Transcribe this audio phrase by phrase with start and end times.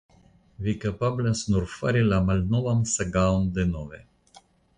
[0.67, 4.03] Vi kapablas nur fari la malnovan sagaon denove.